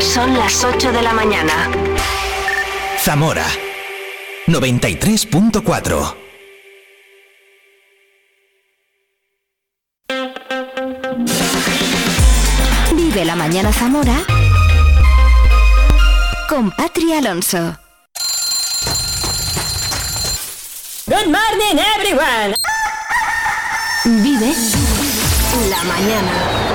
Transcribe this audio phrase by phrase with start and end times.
[0.00, 1.52] Son las 8 de la mañana.
[2.98, 3.44] Zamora
[4.46, 6.14] 93.4
[12.94, 14.16] Vive la mañana Zamora
[16.48, 17.76] con Patri Alonso.
[21.06, 22.54] Good morning everyone.
[24.22, 24.54] Vive
[25.70, 26.67] la mañana.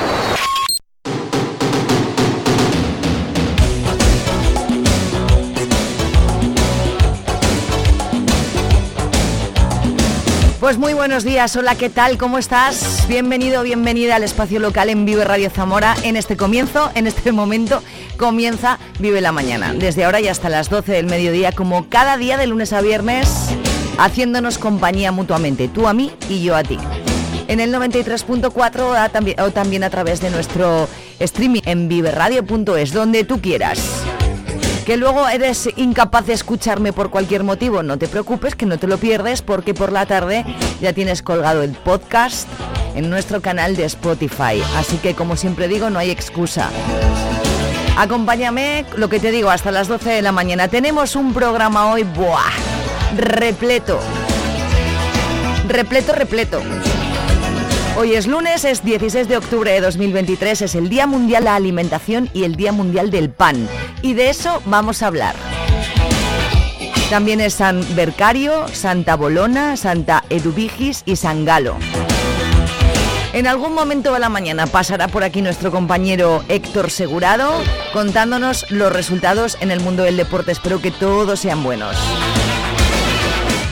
[10.64, 12.16] Pues muy buenos días, hola, ¿qué tal?
[12.16, 13.06] ¿Cómo estás?
[13.06, 15.94] Bienvenido, bienvenida al espacio local en Vive Radio Zamora.
[16.04, 17.82] En este comienzo, en este momento,
[18.16, 19.74] comienza Vive la Mañana.
[19.74, 23.28] Desde ahora y hasta las 12 del mediodía, como cada día de lunes a viernes,
[23.98, 26.78] haciéndonos compañía mutuamente, tú a mí y yo a ti.
[27.46, 30.88] En el 93.4 o también a través de nuestro
[31.18, 33.80] streaming en viveradio.es, donde tú quieras.
[34.84, 38.86] Que luego eres incapaz de escucharme por cualquier motivo, no te preocupes, que no te
[38.86, 40.44] lo pierdes porque por la tarde
[40.80, 42.46] ya tienes colgado el podcast
[42.94, 44.62] en nuestro canal de Spotify.
[44.76, 46.68] Así que como siempre digo, no hay excusa.
[47.96, 50.68] Acompáñame, lo que te digo, hasta las 12 de la mañana.
[50.68, 52.42] Tenemos un programa hoy, ¡buah!
[53.16, 53.98] Repleto.
[55.66, 56.60] Repleto, repleto.
[57.96, 61.54] Hoy es lunes, es 16 de octubre de 2023, es el Día Mundial de la
[61.54, 63.68] Alimentación y el Día Mundial del Pan.
[64.02, 65.36] Y de eso vamos a hablar.
[67.08, 71.76] También es San Bercario, Santa Bolona, Santa Edubigis y San Galo.
[73.32, 77.52] En algún momento de la mañana pasará por aquí nuestro compañero Héctor Segurado
[77.92, 80.50] contándonos los resultados en el mundo del deporte.
[80.50, 81.96] Espero que todos sean buenos.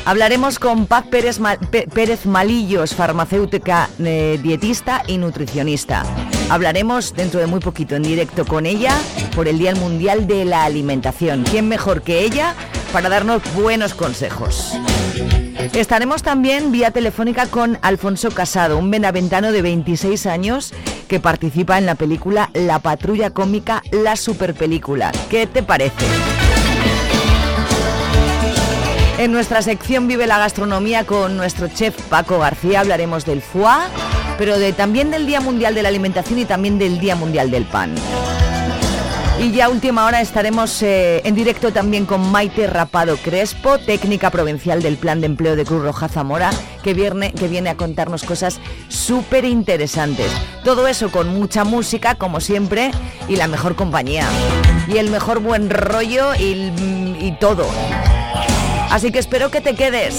[0.05, 6.03] Hablaremos con Paz Pérez, Malillos, farmacéutica, eh, dietista y nutricionista.
[6.50, 8.95] Hablaremos dentro de muy poquito en directo con ella
[9.36, 11.45] por el Día Mundial de la Alimentación.
[11.45, 12.55] ¿Quién mejor que ella
[12.92, 14.73] para darnos buenos consejos?
[15.73, 20.74] Estaremos también vía telefónica con Alfonso Casado, un benaventano de 26 años
[21.07, 25.13] que participa en la película La Patrulla Cómica, la Superpelícula.
[25.30, 26.05] ¿Qué te parece?
[29.22, 33.86] En nuestra sección Vive la Gastronomía con nuestro chef Paco García hablaremos del foie,
[34.36, 37.64] pero de, también del Día Mundial de la Alimentación y también del Día Mundial del
[37.64, 37.94] Pan.
[39.38, 44.83] Y ya última hora estaremos eh, en directo también con Maite Rapado Crespo, técnica provincial
[44.83, 46.50] del Plan de Empleo de Cruz Roja Zamora,
[46.83, 48.58] que viene, que viene a contarnos cosas
[48.89, 50.33] súper interesantes.
[50.64, 52.90] Todo eso con mucha música, como siempre,
[53.28, 54.27] y la mejor compañía.
[54.89, 57.68] Y el mejor buen rollo y todo.
[58.92, 60.19] Así que espero que te quedes.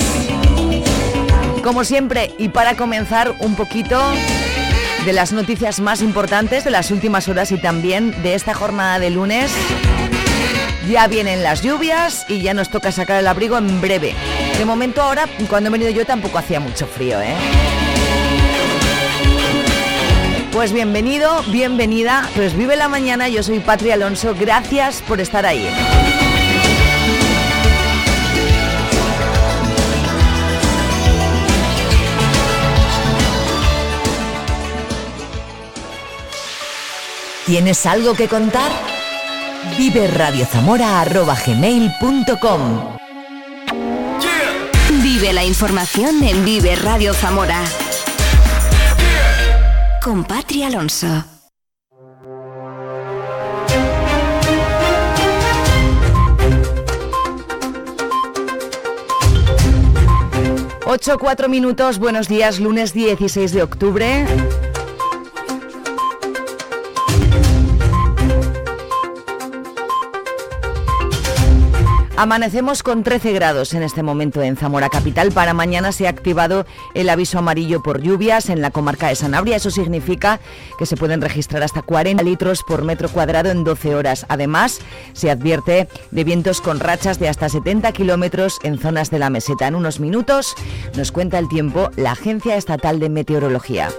[1.63, 4.01] Como siempre, y para comenzar un poquito
[5.06, 9.12] de las noticias más importantes de las últimas horas y también de esta jornada de
[9.12, 9.51] lunes.
[10.89, 14.16] Ya vienen las lluvias y ya nos toca sacar el abrigo en breve.
[14.57, 17.35] De momento ahora, cuando he venido yo tampoco hacía mucho frío, ¿eh?
[20.51, 22.28] Pues bienvenido, bienvenida.
[22.35, 24.35] Pues vive la mañana, yo soy Patria Alonso.
[24.38, 25.69] Gracias por estar ahí.
[37.45, 38.71] ¿Tienes algo que contar?
[39.77, 42.97] Vive radiozamora.gmail.com
[45.01, 47.61] Vive la información en Vive Radio Zamora.
[50.01, 51.25] Con Patria Alonso.
[60.85, 64.25] Ocho, cuatro minutos, buenos días, lunes 16 de octubre.
[72.23, 75.34] Amanecemos con 13 grados en este momento en Zamora Capital.
[75.34, 79.57] Para mañana se ha activado el aviso amarillo por lluvias en la comarca de Sanabria.
[79.57, 80.39] Eso significa
[80.79, 84.25] que se pueden registrar hasta 40 litros por metro cuadrado en 12 horas.
[84.29, 84.79] Además,
[85.12, 89.68] se advierte de vientos con rachas de hasta 70 kilómetros en zonas de la meseta.
[89.68, 90.56] En unos minutos
[90.95, 93.89] nos cuenta el tiempo la Agencia Estatal de Meteorología.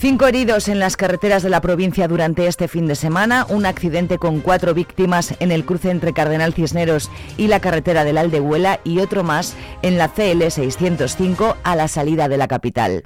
[0.00, 4.16] Cinco heridos en las carreteras de la provincia durante este fin de semana, un accidente
[4.16, 9.00] con cuatro víctimas en el cruce entre Cardenal Cisneros y la carretera del Aldehuela y
[9.00, 13.02] otro más en la CL 605 a la salida de la capital.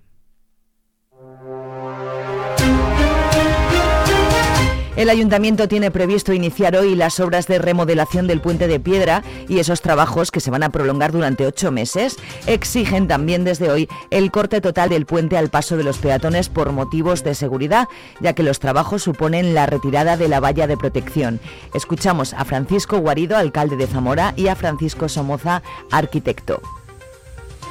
[4.96, 9.58] El ayuntamiento tiene previsto iniciar hoy las obras de remodelación del puente de piedra y
[9.58, 14.30] esos trabajos que se van a prolongar durante ocho meses exigen también desde hoy el
[14.30, 17.88] corte total del puente al paso de los peatones por motivos de seguridad,
[18.20, 21.40] ya que los trabajos suponen la retirada de la valla de protección.
[21.74, 26.62] Escuchamos a Francisco Guarido, alcalde de Zamora, y a Francisco Somoza, arquitecto.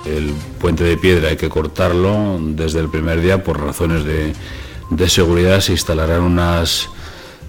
[0.05, 4.33] El puente de piedra hay que cortarlo desde el primer día por razones de,
[5.07, 5.61] seguridad.
[5.61, 6.89] Se instalarán unas,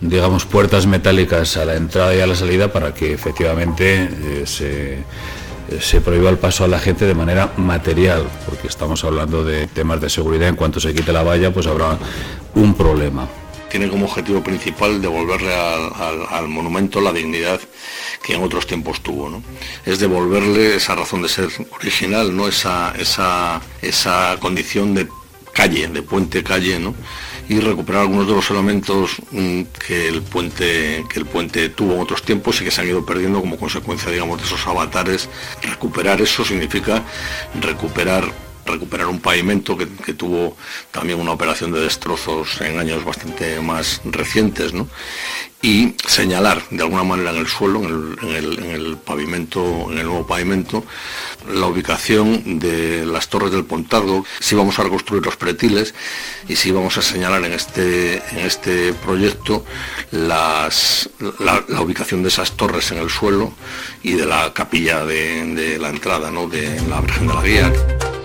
[0.09, 4.99] digamos, puertas metálicas a la entrada y a la salida para que efectivamente eh, se,
[5.81, 10.01] se prohíba el paso a la gente de manera material, porque estamos hablando de temas
[10.01, 10.49] de seguridad.
[10.49, 11.99] En cuanto se quite la valla, pues habrá
[12.55, 13.29] un problema
[13.75, 17.61] tiene como objetivo principal devolverle al, monumento la dignidad
[18.23, 19.29] que en otros tiempos tuvo.
[19.29, 19.43] ¿no?
[19.85, 22.47] Es devolverle esa razón de ser original, ¿no?
[22.47, 25.09] esa, esa, esa condición de
[25.53, 26.95] calle, de puente calle, ¿no?
[27.49, 32.01] Y recuperar algunos de los elementos mm, que el puente que el puente tuvo en
[32.01, 35.29] otros tiempos y que se han ido perdiendo como consecuencia digamos de esos avatares.
[35.63, 37.03] Recuperar eso significa
[37.61, 38.25] recuperar
[38.67, 40.57] recuperar un pavimento que, tuvo
[40.91, 44.73] también una operación de destrozos en años bastante más recientes,
[45.65, 50.85] y señalar de alguna manera en el suelo, en el, pavimento, en el nuevo pavimento,
[51.51, 55.95] la ubicación de las torres del Pontargo, si vamos a reconstruir los pretiles
[56.51, 59.65] y si vamos a señalar en este, en este proyecto
[60.11, 60.69] la,
[61.81, 63.55] ubicación de esas torres en el suelo
[64.03, 66.47] y de la capilla de, la entrada, ¿no?
[66.47, 68.24] de la Virgen de la Guía.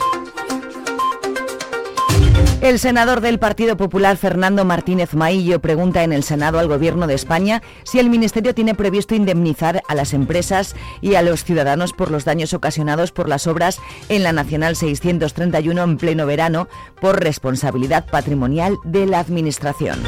[2.62, 7.14] El senador del Partido Popular, Fernando Martínez Maillo, pregunta en el Senado al Gobierno de
[7.14, 12.12] España si el Ministerio tiene previsto indemnizar a las empresas y a los ciudadanos por
[12.12, 13.80] los daños ocasionados por las obras
[14.10, 16.68] en la Nacional 631 en pleno verano
[17.00, 20.04] por responsabilidad patrimonial de la Administración.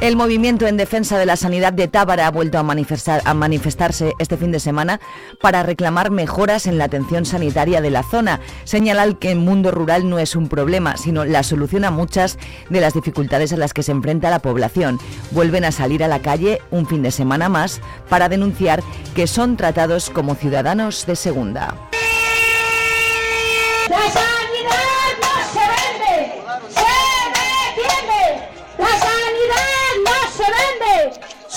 [0.00, 4.52] El movimiento en defensa de la sanidad de Tábara ha vuelto a, manifestarse este fin
[4.52, 5.00] de semana
[5.40, 8.38] para reclamar mejoras en la atención sanitaria de la zona.
[8.62, 12.38] Señalan que el mundo rural no es un problema, sino la solución a muchas
[12.70, 15.00] de las dificultades a las que se enfrenta la población.
[15.32, 18.84] Vuelven a salir a la calle un fin de semana más para denunciar
[19.16, 21.74] que son tratados como ciudadanos de segunda.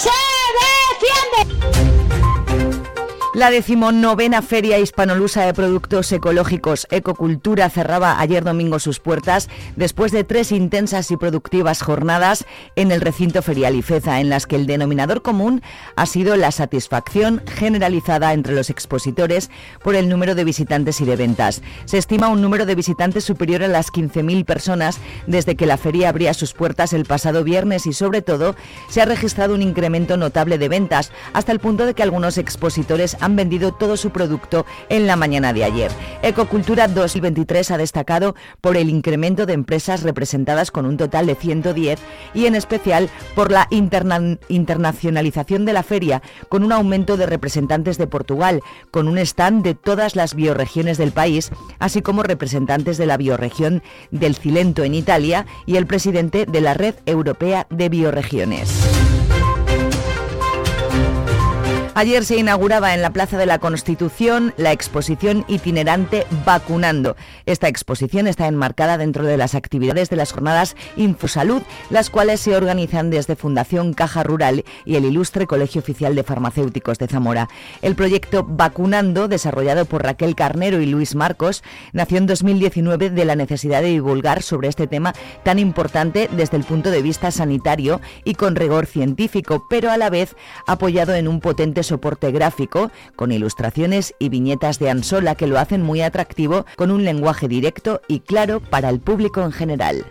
[0.03, 0.30] Shame!
[3.33, 9.47] La decimonovena Feria Hispanolusa de Productos Ecológicos Ecocultura cerraba ayer domingo sus puertas
[9.77, 12.43] después de tres intensas y productivas jornadas
[12.75, 15.61] en el recinto ferial Ifeza, en las que el denominador común
[15.95, 19.49] ha sido la satisfacción generalizada entre los expositores
[19.81, 21.61] por el número de visitantes y de ventas.
[21.85, 26.09] Se estima un número de visitantes superior a las 15.000 personas desde que la feria
[26.09, 28.57] abría sus puertas el pasado viernes y sobre todo
[28.89, 33.15] se ha registrado un incremento notable de ventas hasta el punto de que algunos expositores
[33.21, 35.91] han vendido todo su producto en la mañana de ayer.
[36.21, 41.99] Ecocultura 2023 ha destacado por el incremento de empresas representadas con un total de 110
[42.33, 48.07] y en especial por la internacionalización de la feria con un aumento de representantes de
[48.07, 53.17] Portugal, con un stand de todas las bioregiones del país, así como representantes de la
[53.17, 59.00] bioregión del Cilento en Italia y el presidente de la Red Europea de Bioregiones.
[62.01, 67.15] Ayer se inauguraba en la Plaza de la Constitución la exposición itinerante Vacunando.
[67.45, 72.55] Esta exposición está enmarcada dentro de las actividades de las jornadas Infosalud, las cuales se
[72.55, 77.49] organizan desde Fundación Caja Rural y el Ilustre Colegio Oficial de Farmacéuticos de Zamora.
[77.83, 81.61] El proyecto Vacunando, desarrollado por Raquel Carnero y Luis Marcos,
[81.93, 86.63] nació en 2019 de la necesidad de divulgar sobre este tema tan importante desde el
[86.63, 91.39] punto de vista sanitario y con rigor científico, pero a la vez apoyado en un
[91.41, 96.89] potente soporte gráfico con ilustraciones y viñetas de Ansola que lo hacen muy atractivo con
[96.89, 100.05] un lenguaje directo y claro para el público en general.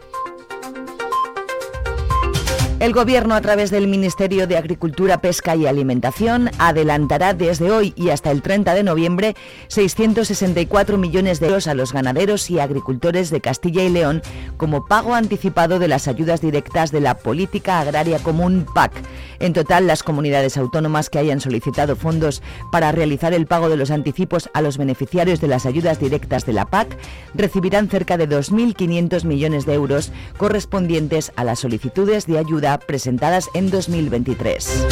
[2.80, 8.08] El Gobierno, a través del Ministerio de Agricultura, Pesca y Alimentación, adelantará desde hoy y
[8.08, 9.37] hasta el 30 de noviembre
[9.68, 14.22] 664 millones de euros a los ganaderos y agricultores de Castilla y León
[14.56, 18.92] como pago anticipado de las ayudas directas de la Política Agraria Común PAC.
[19.40, 23.90] En total, las comunidades autónomas que hayan solicitado fondos para realizar el pago de los
[23.90, 26.96] anticipos a los beneficiarios de las ayudas directas de la PAC
[27.34, 33.71] recibirán cerca de 2.500 millones de euros correspondientes a las solicitudes de ayuda presentadas en
[33.71, 34.87] 2023.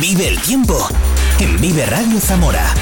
[0.00, 0.88] Vive el tiempo
[1.40, 2.75] en Vive Radio Zamora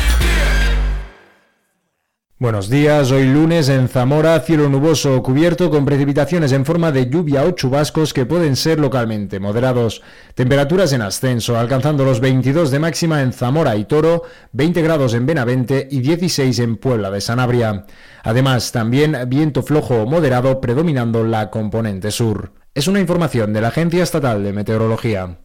[2.44, 7.42] Buenos días, hoy lunes en Zamora, cielo nuboso cubierto con precipitaciones en forma de lluvia
[7.42, 10.02] o chubascos que pueden ser localmente moderados.
[10.34, 15.24] Temperaturas en ascenso, alcanzando los 22 de máxima en Zamora y Toro, 20 grados en
[15.24, 17.86] Benavente y 16 en Puebla de Sanabria.
[18.22, 22.52] Además, también viento flojo o moderado predominando la componente sur.
[22.74, 25.38] Es una información de la Agencia Estatal de Meteorología.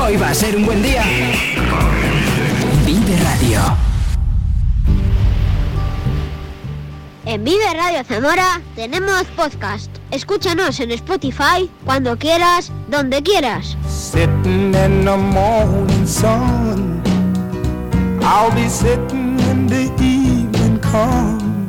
[0.00, 1.02] Hoy va a ser un buen día.
[2.86, 3.79] Vive Radio.
[7.30, 9.88] En Vive Radio Zamora tenemos podcast.
[10.10, 13.76] Escúchanos en Spotify cuando quieras, donde quieras.
[13.88, 17.00] Sitting in the morning sun.
[18.20, 21.68] I'll be sitting in the evening come.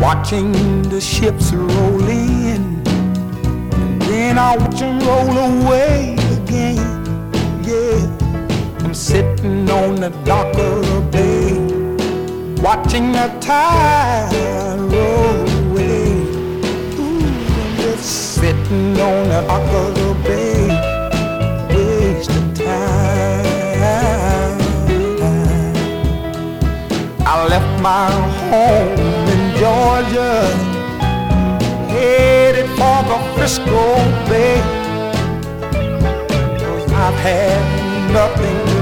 [0.00, 0.52] Watching
[0.88, 2.80] the ships roll in.
[2.86, 7.02] And then I'll watch them roll away again.
[7.64, 8.84] Yeah.
[8.84, 11.41] I'm sitting on the dock of the bay
[12.62, 14.30] watching the tide
[14.78, 16.12] roll away.
[16.96, 20.68] Ooh, just sitting on the dock bay,
[21.68, 23.42] wasting time.
[27.26, 28.10] I left my
[28.48, 30.34] home in Georgia,
[31.90, 33.82] headed for the Frisco
[34.28, 34.60] Bay.
[36.94, 38.81] I've had nothing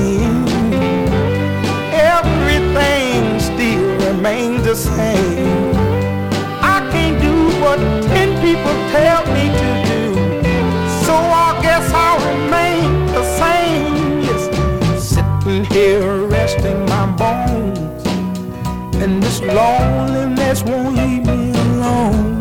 [4.21, 5.73] remains the same.
[6.61, 7.79] I can't do what
[8.13, 10.03] ten people tell me to do,
[11.03, 14.21] so I guess I'll remain the same.
[14.21, 14.43] Yes,
[15.03, 18.05] sitting here resting my bones,
[19.01, 22.39] and this loneliness won't leave me alone.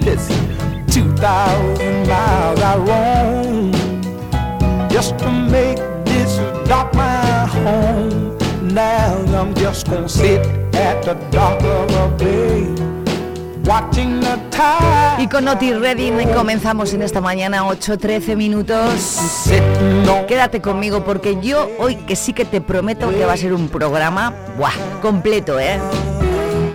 [0.00, 0.42] Listen,
[0.88, 3.70] two thousand miles I roam
[4.90, 8.36] just to make this dock my home.
[8.74, 10.55] Now I'm just gonna sit
[15.18, 19.48] Y con Otis Redding comenzamos en esta mañana 8-13 minutos.
[20.28, 23.68] Quédate conmigo porque yo hoy que sí que te prometo que va a ser un
[23.68, 25.00] programa ¡buah!
[25.00, 25.80] completo, ¿eh?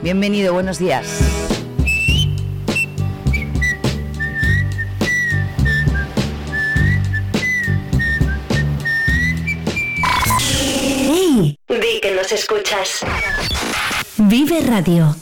[0.02, 1.08] Bienvenido, buenos días.
[11.70, 13.02] Di que nos escuchas.
[14.28, 15.16] Vive Radio.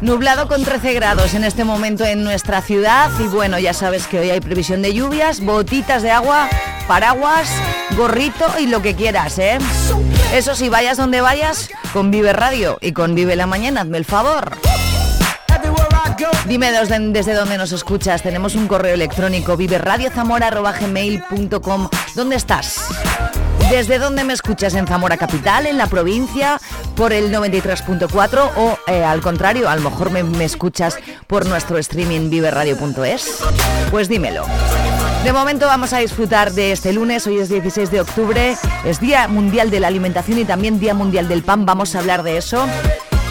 [0.00, 3.10] Nublado con 13 grados en este momento en nuestra ciudad.
[3.18, 6.48] Y bueno, ya sabes que hoy hay previsión de lluvias, botitas de agua,
[6.86, 7.48] paraguas,
[7.96, 9.58] gorrito y lo que quieras, ¿eh?
[10.32, 14.04] Eso sí, vayas donde vayas, con Vive Radio y con Vive la Mañana, hazme el
[14.04, 14.56] favor.
[16.48, 18.22] Dime desde, dónde nos escuchas.
[18.22, 22.86] Tenemos un correo electrónico viveradiozamora.gmail.com ¿Dónde estás?
[23.70, 24.72] ¿Desde dónde me escuchas?
[24.72, 25.66] ¿En Zamora Capital?
[25.66, 26.58] ¿En la provincia?
[26.96, 28.52] ¿Por el 93.4?
[28.56, 33.40] ¿O eh, al contrario, a lo mejor me, me escuchas por nuestro streaming viverradio.es?
[33.90, 34.46] Pues dímelo.
[35.24, 39.28] De momento vamos a disfrutar de este lunes, hoy es 16 de octubre, es Día
[39.28, 42.66] Mundial de la Alimentación y también Día Mundial del Pan, vamos a hablar de eso.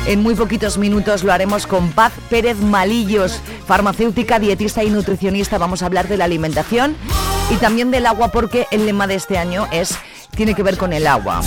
[0.08, 5.58] En muy poquitos minutos lo haremos con Paz Pérez Malillos, farmacéutica, dietista y nutricionista.
[5.58, 6.96] Vamos a hablar de la alimentación
[7.52, 9.98] y también del agua porque el lema de este año es
[10.34, 11.42] tiene que ver con el agua.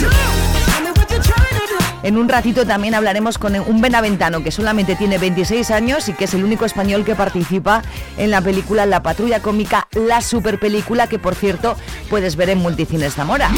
[2.02, 6.25] En un ratito también hablaremos con un benaventano que solamente tiene 26 años y que
[6.25, 7.83] es el único español que participa
[8.19, 11.76] en la película La Patrulla Cómica, la super película que por cierto
[12.11, 13.50] puedes ver en Multicines Zamora.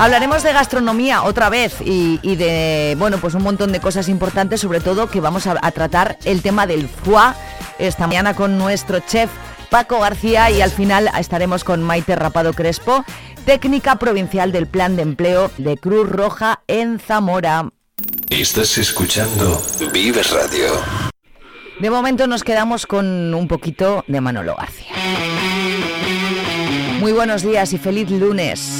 [0.00, 4.62] Hablaremos de gastronomía otra vez y, y, de bueno pues un montón de cosas importantes,
[4.62, 7.34] sobre todo que vamos a, a tratar el tema del foie
[7.78, 9.28] esta mañana con nuestro chef
[9.68, 13.04] Paco García y al final estaremos con Maite Rapado Crespo,
[13.44, 17.68] técnica provincial del Plan de Empleo de Cruz Roja en Zamora.
[18.30, 19.60] Estás escuchando
[19.92, 20.70] Vive Radio.
[21.78, 24.94] De momento nos quedamos con un poquito de Manolo García.
[27.00, 28.79] Muy buenos días y feliz lunes.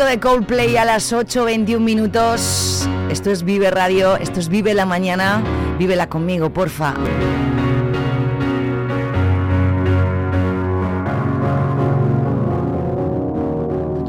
[0.00, 2.88] poquito de Coldplay a las 8.21 minutos.
[3.10, 5.42] Esto es Vive Radio, esto es Vive la Mañana.
[5.78, 6.94] Vívela conmigo, porfa.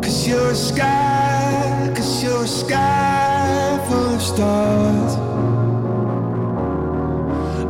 [0.01, 5.17] Cause you're sky, cause you're sky full of.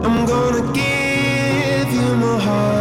[0.05, 2.80] I'm gonna give you my heart.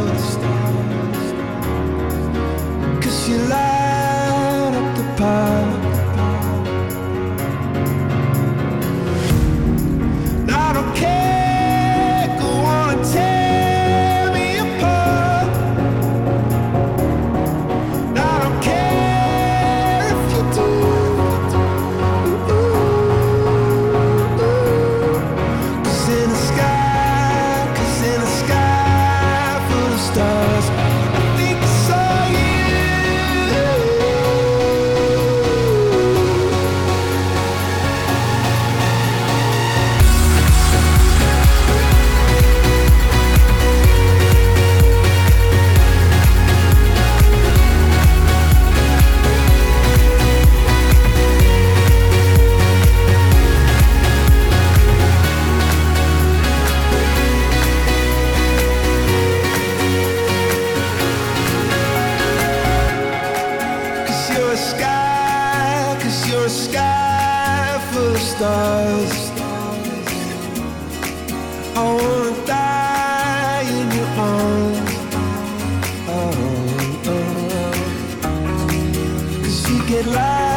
[79.71, 80.50] to get lost.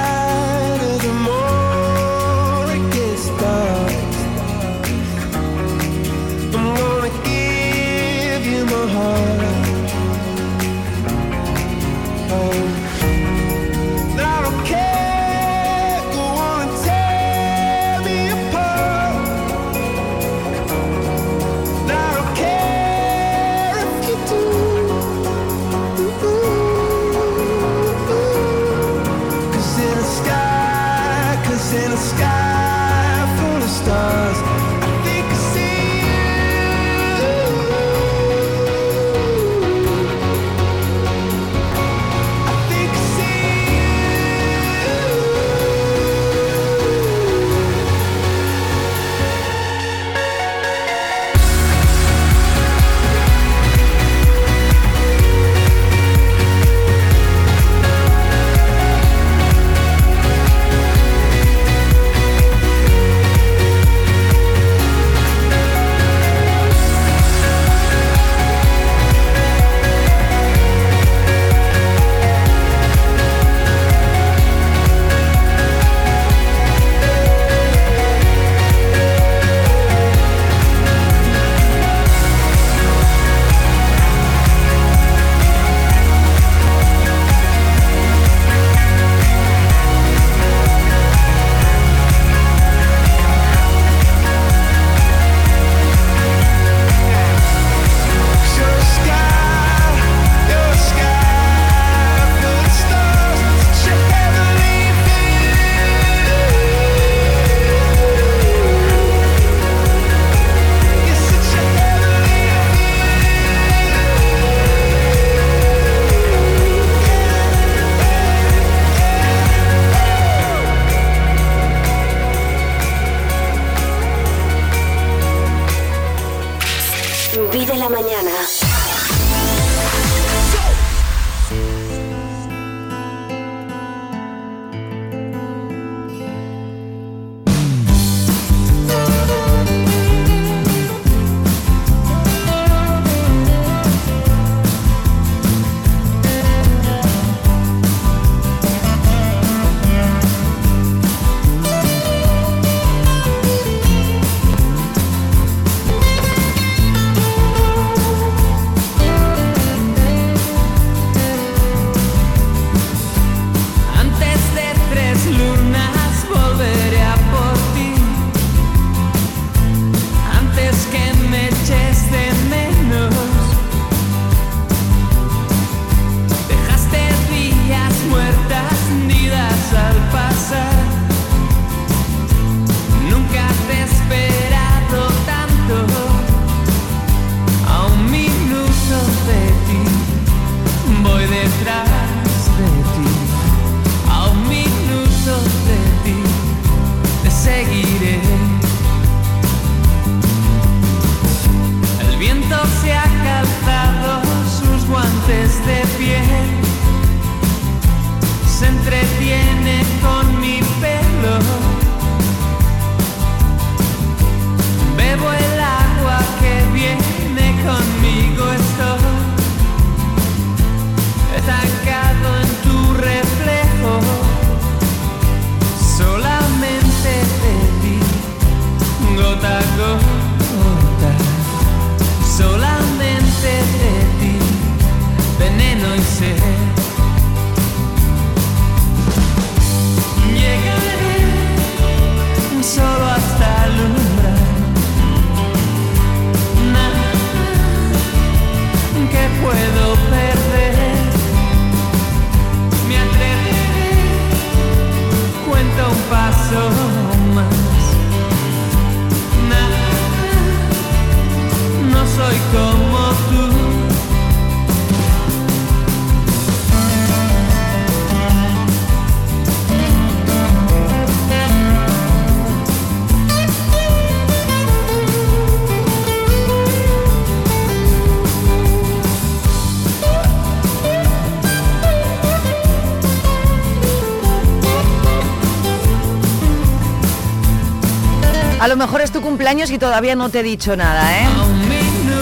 [288.74, 291.26] Lo mejor es tu cumpleaños y todavía no te he dicho nada, ¿eh?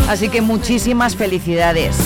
[0.07, 1.97] Así que muchísimas felicidades.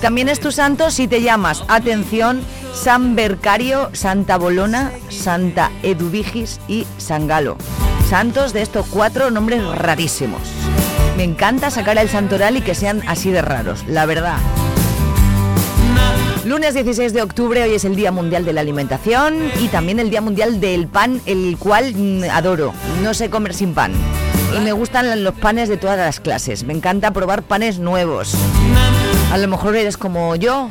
[0.00, 2.40] También es tu santo si te llamas, atención,
[2.72, 7.58] San Bercario, Santa Bolona, Santa Eduvigis y San Galo.
[8.08, 10.40] Santos de estos cuatro nombres rarísimos.
[11.18, 14.38] Me encanta sacar el santoral y que sean así de raros, la verdad.
[16.46, 20.10] Lunes 16 de octubre, hoy es el Día Mundial de la Alimentación y también el
[20.10, 22.72] Día Mundial del Pan, el cual mm, adoro.
[23.02, 23.92] No sé comer sin pan.
[24.56, 26.62] Y me gustan los panes de todas las clases.
[26.62, 28.36] Me encanta probar panes nuevos.
[29.32, 30.68] A lo mejor eres como yo.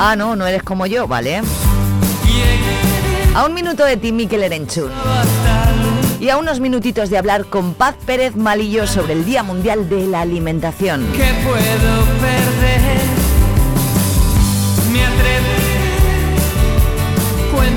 [0.00, 1.40] Ah, no, no eres como yo, ¿vale?
[3.32, 4.90] A un minuto de ti, Miquel Erenchun.
[6.18, 10.04] Y a unos minutitos de hablar con Paz Pérez Malillo sobre el Día Mundial de
[10.08, 11.06] la Alimentación.
[11.12, 12.77] ¿Qué puedo perder?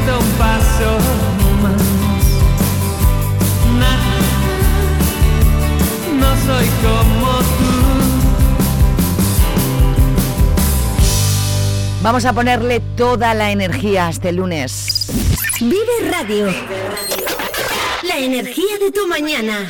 [0.03, 0.97] Cuento un paso
[1.61, 1.81] más.
[3.77, 4.01] Nah,
[6.19, 7.73] no soy como tú.
[12.01, 15.07] Vamos a ponerle toda la energía este lunes.
[15.59, 16.47] Vive Radio.
[18.03, 19.69] La energía de tu mañana.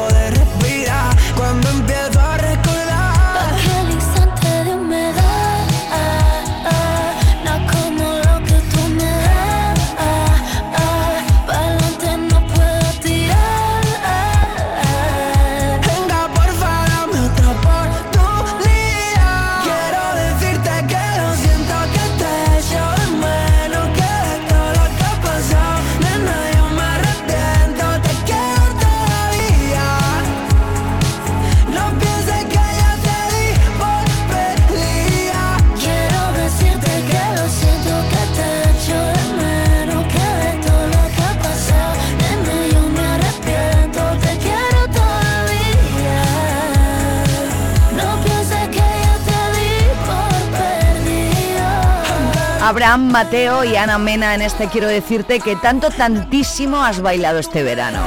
[52.81, 57.61] Abraham Mateo y Ana Mena en este quiero decirte que tanto, tantísimo has bailado este
[57.61, 57.99] verano.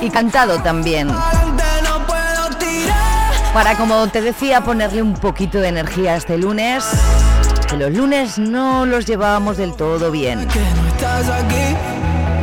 [0.00, 1.08] Y cantado también.
[3.54, 6.84] Para, como te decía, ponerle un poquito de energía este lunes.
[7.68, 10.48] Que los lunes no los llevábamos del todo bien.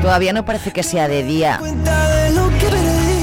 [0.01, 1.59] Todavía no parece que sea de día.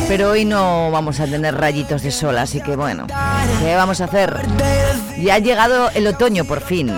[0.08, 3.06] Pero hoy no vamos a tener rayitos de sol, así que bueno,
[3.62, 4.46] ¿qué vamos a hacer?
[5.16, 6.92] Ya ha llegado el otoño por fin.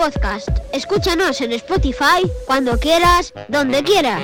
[0.00, 0.48] Podcast.
[0.72, 4.22] Escúchanos en Spotify cuando quieras, donde quieras.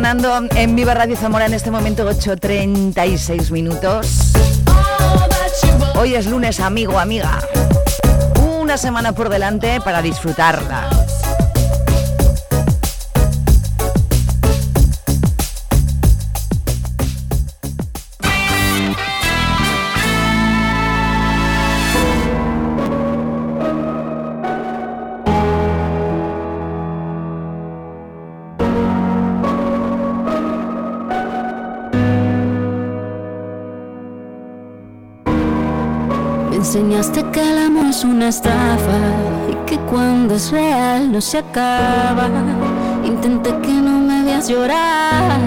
[0.00, 4.32] En Viva Radio Zamora en este momento 8.36 minutos.
[5.96, 7.40] Hoy es lunes, amigo, amiga.
[8.60, 10.97] Una semana por delante para disfrutarla.
[38.28, 38.98] Estafa
[39.50, 42.28] y que cuando es real no se acaba.
[43.04, 45.40] Intenté que no me veas llorar,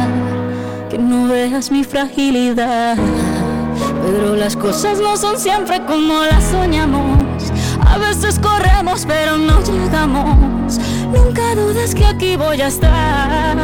[0.90, 2.98] que no veas mi fragilidad.
[4.04, 7.20] Pero las cosas no son siempre como las soñamos.
[7.86, 10.80] A veces corremos pero no llegamos.
[11.14, 13.58] Nunca dudes que aquí voy a estar.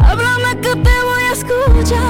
[0.00, 2.02] Háblame que te voy a escuchar.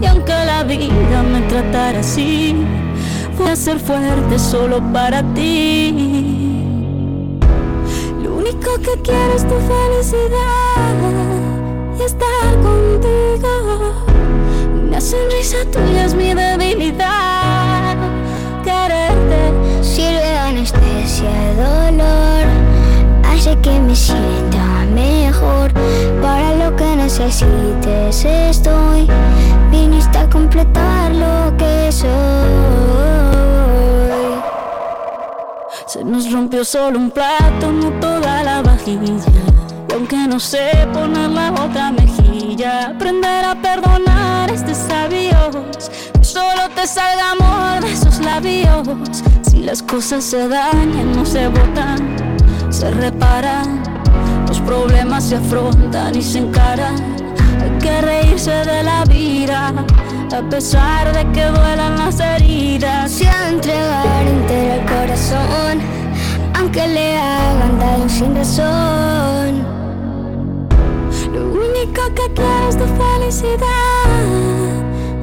[0.00, 2.56] Y aunque la vida me tratara así,
[3.38, 5.92] voy a ser fuerte solo para ti.
[8.22, 10.94] Lo único que quiero es tu felicidad
[11.98, 13.92] y estar contigo.
[14.86, 17.96] Una sonrisa tuya es mi debilidad.
[18.64, 19.52] Quererte
[19.82, 22.46] Sirve de anestesia dolor,
[23.26, 25.72] hace que me sienta mejor.
[26.32, 29.06] Para lo que necesites estoy,
[29.70, 32.08] viniste a completar lo que soy.
[35.84, 39.30] Se nos rompió solo un plato, no toda la vajilla.
[39.90, 45.90] Y aunque no sé poner la otra mejilla, aprender a perdonar es de sabios.
[46.22, 48.88] Solo te salga amor de esos labios.
[49.42, 52.16] Si las cosas se dañan, no se botan,
[52.70, 53.91] se reparan.
[54.72, 56.94] Problemas se afrontan y se encaran.
[57.60, 59.70] Hay que reírse de la vida,
[60.34, 63.12] a pesar de que duelan las heridas.
[63.12, 65.78] Se entregar entero el corazón,
[66.58, 69.62] aunque le hagan daño sin razón.
[71.34, 74.08] Lo único que quiero es tu felicidad,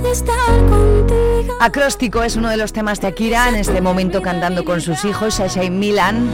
[0.06, 1.56] estar contigo.
[1.62, 5.34] Acróstico es uno de los temas de Akira en este momento cantando con sus hijos,
[5.36, 6.30] Sasha y Milan,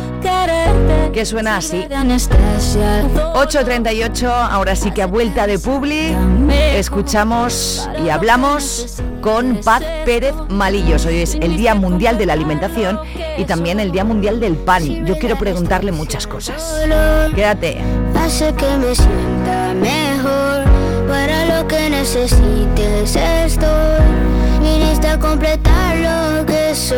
[1.14, 1.88] que suena así.
[1.90, 6.16] 8.38, ahora sí que a vuelta de Publi,
[6.76, 11.08] escuchamos y hablamos con Paz Pérez Malillos.
[11.08, 13.00] Hoy es el Día Mundial de la Alimentación
[13.38, 15.08] y también el Día Mundial del Pan.
[15.08, 16.82] Yo quiero preguntarle muchas cosas.
[17.34, 17.80] Quédate.
[18.16, 20.66] Hace que me sienta mejor.
[21.08, 21.45] Para
[22.06, 24.04] necesites estoy.
[24.62, 26.96] Viniste a completar lo que soy.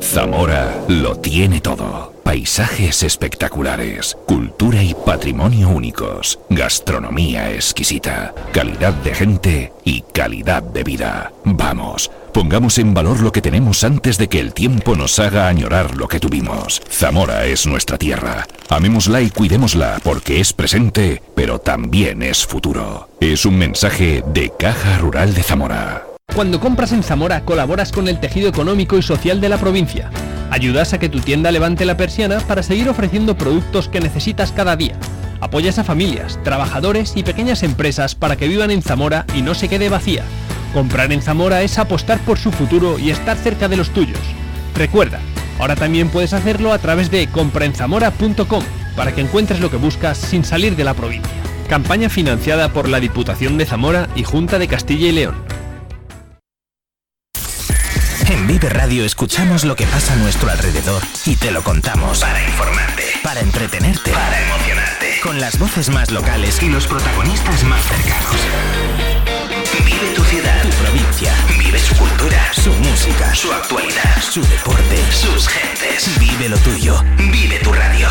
[0.00, 2.12] Zamora lo tiene todo.
[2.22, 11.32] Paisajes espectaculares, cultura y patrimonio únicos, gastronomía exquisita, calidad de gente y calidad de vida.
[11.44, 15.96] Vamos, pongamos en valor lo que tenemos antes de que el tiempo nos haga añorar
[15.96, 16.82] lo que tuvimos.
[16.90, 18.46] Zamora es nuestra tierra.
[18.68, 23.08] Amémosla y cuidémosla porque es presente, pero también es futuro.
[23.20, 26.06] Es un mensaje de Caja Rural de Zamora.
[26.34, 30.10] Cuando compras en Zamora colaboras con el tejido económico y social de la provincia.
[30.50, 34.74] Ayudas a que tu tienda levante la persiana para seguir ofreciendo productos que necesitas cada
[34.74, 34.98] día.
[35.40, 39.68] Apoyas a familias, trabajadores y pequeñas empresas para que vivan en Zamora y no se
[39.68, 40.24] quede vacía.
[40.74, 44.18] Comprar en Zamora es apostar por su futuro y estar cerca de los tuyos.
[44.74, 45.20] Recuerda,
[45.60, 48.64] ahora también puedes hacerlo a través de compraenzamora.com
[48.96, 51.32] para que encuentres lo que buscas sin salir de la provincia.
[51.68, 55.36] Campaña financiada por la Diputación de Zamora y Junta de Castilla y León.
[58.28, 62.18] En Vive Radio escuchamos lo que pasa a nuestro alrededor y te lo contamos.
[62.18, 65.20] Para informarte, para entretenerte, para emocionarte.
[65.22, 68.36] Con las voces más locales y los protagonistas más cercanos.
[69.84, 70.63] Vive tu ciudad,
[71.20, 76.18] Vive su cultura, su música, su actualidad, su deporte, sus gentes.
[76.18, 77.00] Vive lo tuyo.
[77.16, 78.08] Vive tu radio.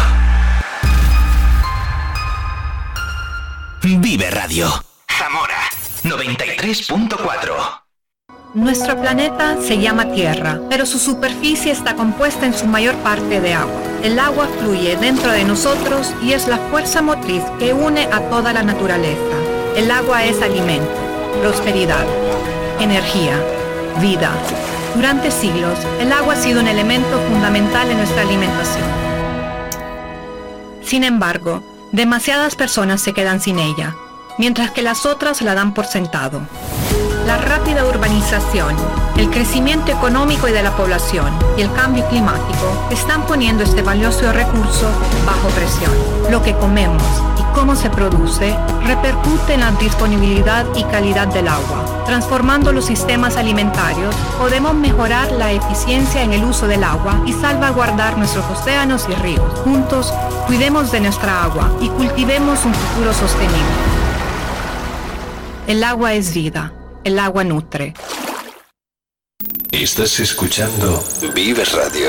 [3.81, 4.69] Vive Radio.
[5.17, 5.57] Zamora
[6.03, 7.81] 93.4.
[8.53, 13.53] Nuestro planeta se llama Tierra, pero su superficie está compuesta en su mayor parte de
[13.53, 13.81] agua.
[14.01, 18.53] El agua fluye dentro de nosotros y es la fuerza motriz que une a toda
[18.53, 19.35] la naturaleza.
[19.75, 20.93] El agua es alimento,
[21.41, 22.05] prosperidad,
[22.83, 23.41] energía,
[24.01, 24.31] vida.
[24.95, 28.85] Durante siglos, el agua ha sido un elemento fundamental en nuestra alimentación.
[30.83, 33.95] Sin embargo, demasiadas personas se quedan sin ella,
[34.37, 36.41] mientras que las otras la dan por sentado.
[37.25, 38.75] La rápida urbanización,
[39.15, 44.31] el crecimiento económico y de la población y el cambio climático están poniendo este valioso
[44.33, 44.89] recurso
[45.25, 45.91] bajo presión.
[46.29, 47.01] Lo que comemos
[47.39, 48.53] y cómo se produce
[48.85, 52.03] repercute en la disponibilidad y calidad del agua.
[52.05, 58.17] Transformando los sistemas alimentarios, podemos mejorar la eficiencia en el uso del agua y salvaguardar
[58.17, 59.59] nuestros océanos y ríos.
[59.63, 60.13] Juntos,
[60.45, 63.63] cuidemos de nuestra agua y cultivemos un futuro sostenible.
[65.67, 66.73] El agua es vida.
[67.03, 67.93] El agua nutre.
[69.71, 71.03] Estás escuchando
[71.35, 72.07] Vive Radio.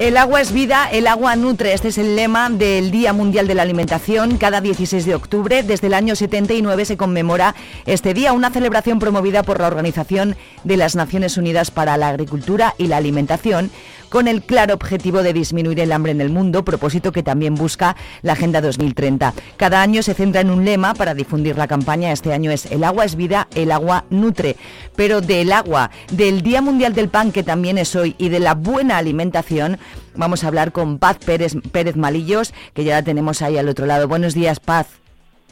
[0.00, 1.74] El agua es vida, el agua nutre.
[1.74, 4.36] Este es el lema del Día Mundial de la Alimentación.
[4.36, 7.54] Cada 16 de octubre, desde el año 79, se conmemora
[7.86, 12.74] este día, una celebración promovida por la Organización de las Naciones Unidas para la Agricultura
[12.78, 13.70] y la Alimentación,
[14.08, 17.96] con el claro objetivo de disminuir el hambre en el mundo, propósito que también busca
[18.22, 19.34] la Agenda 2030.
[19.56, 22.12] Cada año se centra en un lema para difundir la campaña.
[22.12, 24.56] Este año es El agua es vida, el agua nutre.
[24.96, 28.54] Pero del agua, del Día Mundial del Pan, que también es hoy, y de la
[28.54, 29.78] buena alimentación,
[30.14, 33.86] vamos a hablar con Paz Pérez, Pérez Malillos, que ya la tenemos ahí al otro
[33.86, 34.08] lado.
[34.08, 35.07] Buenos días, Paz.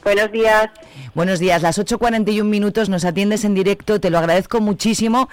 [0.07, 0.71] Buenos días.
[1.15, 5.29] Buenos días, las 8.41 minutos nos atiendes en directo, te lo agradezco muchísimo,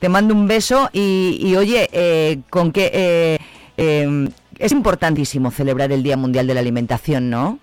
[0.00, 3.38] te mando un beso y, y oye, eh, con que eh,
[3.78, 7.58] eh, es importantísimo celebrar el Día Mundial de la Alimentación, ¿no?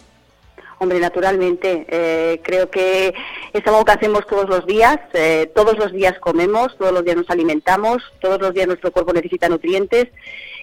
[0.80, 3.14] Hombre, naturalmente, eh, creo que
[3.54, 7.16] es algo que hacemos todos los días, eh, todos los días comemos, todos los días
[7.16, 10.08] nos alimentamos, todos los días nuestro cuerpo necesita nutrientes.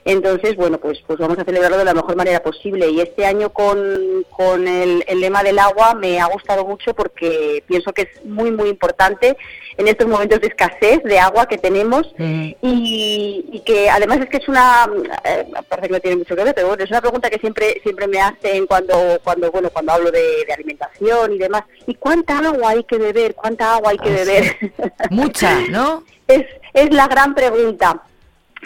[0.05, 2.89] Entonces, bueno, pues, pues vamos a celebrarlo de la mejor manera posible.
[2.91, 7.63] Y este año con, con el, el lema del agua me ha gustado mucho porque
[7.67, 9.37] pienso que es muy, muy importante
[9.79, 14.37] en estos momentos de escasez de agua que tenemos y, y que además es que
[14.37, 14.87] es una,
[15.25, 17.81] eh, parece que no tiene mucho que ver, pero bueno, es una pregunta que siempre
[17.83, 21.63] siempre me hacen cuando, cuando bueno, cuando hablo de, de alimentación y demás.
[21.87, 23.35] ¿Y cuánta agua hay que beber?
[23.35, 24.25] ¿Cuánta agua hay que Ah, sí.
[24.25, 24.57] beber?
[25.11, 26.05] Mucha, ¿no?
[26.29, 26.45] es,
[26.75, 28.03] es la gran pregunta.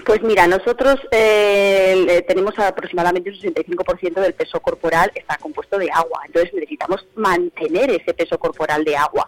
[0.04, 5.90] Pues mira, nosotros eh, le- tenemos aproximadamente un 65% del peso corporal está compuesto de
[5.90, 9.26] agua, entonces necesitamos mantener ese peso corporal de agua.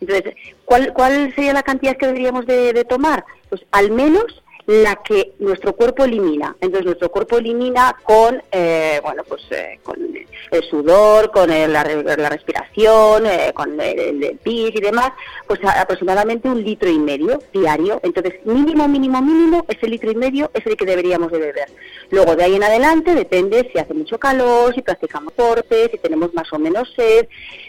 [0.00, 3.24] Entonces, ¿cuál, cuál sería la cantidad que deberíamos de, de tomar?
[3.50, 6.56] Pues al menos la que nuestro cuerpo elimina.
[6.60, 11.84] Entonces nuestro cuerpo elimina con, eh, bueno, pues eh, con el sudor, con el- la,
[11.84, 15.12] la respiración, eh, con el, pis y demás,
[15.46, 18.00] pues aproximadamente un litro y medio diario.
[18.02, 21.68] Entonces mínimo, mínimo, mínimo, ese litro y medio es el que deberíamos de beber.
[22.10, 26.32] Luego de ahí en adelante depende si hace mucho calor, si practicamos deporte, si tenemos
[26.34, 27.26] más o menos sed,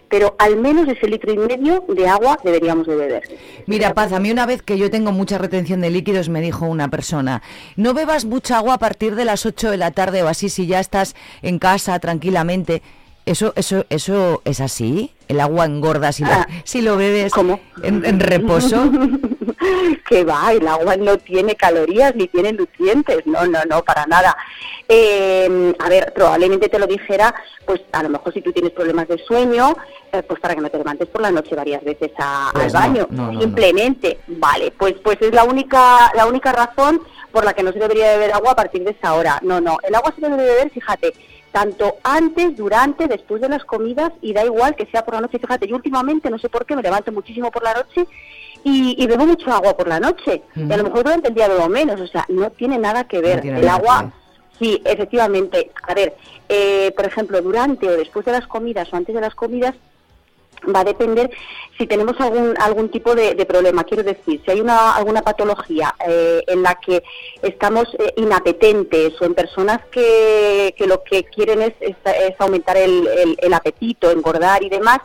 [0.09, 3.23] pero al menos ese litro y medio de agua deberíamos de beber.
[3.65, 6.65] Mira, Paz, a mí una vez que yo tengo mucha retención de líquidos me dijo
[6.65, 7.41] una persona,
[7.75, 10.67] no bebas mucha agua a partir de las 8 de la tarde o así si
[10.67, 12.81] ya estás en casa tranquilamente.
[13.27, 15.11] ¿Eso, eso, eso es así?
[15.27, 16.23] ¿El agua engorda si,
[16.81, 17.33] lo bebes
[17.83, 18.89] En, en reposo?
[20.09, 24.35] que va, el agua no tiene calorías ni tiene nutrientes, no, no, no, para nada.
[24.87, 29.09] Eh, a ver, probablemente te lo dijera, pues a lo mejor si tú tienes problemas
[29.09, 29.75] de sueño,
[30.13, 32.73] eh, pues para que no te levantes por la noche varias veces a- Pues al
[32.73, 33.41] no, baño, no, no, no.
[33.41, 37.01] simplemente, vale, pues pues es la única la única razón
[37.33, 39.37] por la que no se debería beber agua a partir de esa hora.
[39.43, 41.13] No, no, el agua se debe beber, fíjate,
[41.57, 45.39] tanto antes, durante, después de las comidas y da igual que sea por la noche.
[45.39, 48.07] Fíjate, yo últimamente no sé por qué me levanto muchísimo por la noche
[48.63, 50.43] y, y bebo mucho agua por la noche.
[50.55, 53.21] Y a lo mejor durante el día bebo menos, o sea, no tiene nada que
[53.21, 53.43] ver.
[53.43, 54.11] el que agua,
[54.59, 55.71] sí, efectivamente.
[55.81, 56.15] A ver,
[56.47, 59.73] eh, por ejemplo, durante o después de las comidas o antes de las comidas,
[60.73, 61.29] va a depender
[61.77, 63.83] si tenemos algún algún tipo de, de problema.
[63.83, 67.03] Quiero decir, si hay una alguna patología eh, en la que
[67.41, 72.77] estamos eh, inapetentes o en personas que, que lo que quieren es, es- es aumentar
[72.77, 74.99] el, el- el apetito, engordar y demás,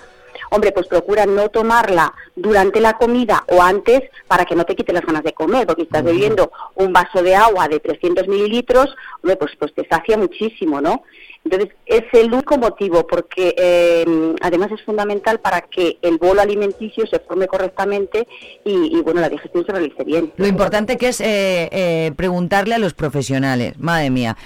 [0.50, 4.92] hombre, pues procura no tomarla durante la comida o antes para que no te quite
[4.92, 9.36] las ganas de comer, porque estás bebiendo un vaso de agua de 300 mililitros, hombre,
[9.36, 11.05] pues, pues te sacia muchísimo, ¿no?
[11.45, 17.05] Entonces, es el único motivo, porque eh, además es fundamental para que el bolo alimenticio
[17.07, 18.28] se forme correctamente
[18.64, 20.32] y, y, bueno, la digestión se realice bien.
[20.36, 24.36] Lo importante que es eh, eh, preguntarle a los profesionales, madre mía.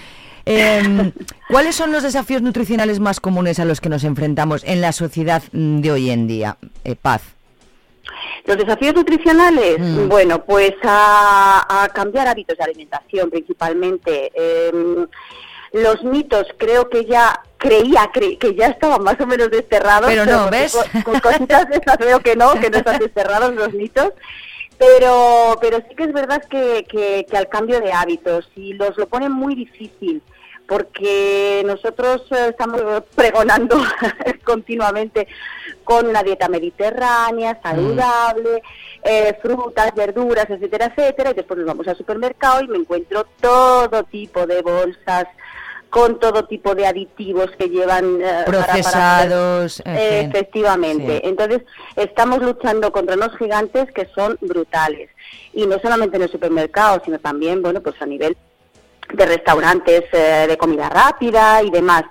[0.46, 1.12] Em,
[1.50, 5.42] ¿Cuáles son los desafíos nutricionales más comunes a los que nos enfrentamos en la sociedad
[5.52, 6.56] mm, de hoy en día?
[6.84, 7.22] Eh, Paz.
[8.46, 10.08] Los desafíos nutricionales, Mm.
[10.08, 14.30] bueno, pues a, a cambiar hábitos de alimentación principalmente.
[14.34, 15.06] Em,
[15.82, 20.08] los mitos creo que ya creía cre- que ya estaban más o menos desterrados.
[20.08, 20.76] Pero no, ¿ves?
[20.92, 24.12] Con, con cositas de veo que no, que no están desterrados los mitos.
[24.78, 28.96] Pero, pero sí que es verdad que, que, que al cambio de hábitos y los
[28.98, 30.22] lo ponen muy difícil
[30.68, 32.82] porque nosotros eh, estamos
[33.14, 33.78] pregonando
[34.44, 35.28] continuamente
[35.84, 38.62] con una dieta mediterránea, saludable,
[39.04, 44.02] eh, frutas, verduras, etcétera, etcétera, y después nos vamos al supermercado y me encuentro todo
[44.04, 45.26] tipo de bolsas
[45.96, 50.28] con todo tipo de aditivos que llevan eh, para- para- Procesados, en fin.
[50.30, 51.20] efectivamente.
[51.22, 51.28] Sí.
[51.28, 51.62] Entonces,
[51.96, 55.08] estamos luchando contra unos gigantes que son brutales.
[55.54, 58.36] Y no solamente en el supermercado, sino también, bueno, pues a nivel
[59.14, 62.02] de restaurantes eh, de comida rápida y demás.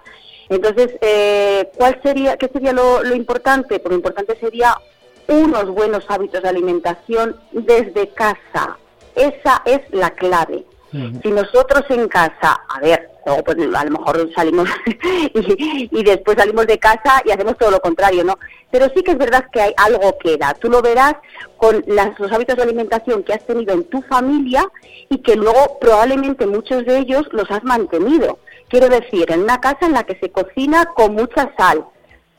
[0.50, 3.78] Entonces, eh, ¿cuál sería, qué sería lo, lo importante?
[3.80, 4.76] Pues lo importante sería
[5.28, 8.78] unos buenos hábitos de alimentación desde casa.
[9.16, 10.66] Esa es la clave.
[11.22, 14.70] Si nosotros en casa, a ver, luego pues a lo mejor salimos
[15.34, 18.38] y, después salimos de casa y hacemos todo lo contrario, ¿no?
[18.72, 20.54] Pero sí que es verdad que hay algo que da.
[20.54, 21.16] Tú lo verás
[21.58, 24.70] con los hábitos de alimentación que has tenido en tu familia
[25.10, 28.40] y que luego probablemente muchos de ellos los has mantenido.
[28.68, 31.86] Quiero decir, en una casa en la que se cocina con mucha sal,